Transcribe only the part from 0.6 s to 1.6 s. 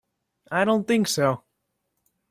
don't think so.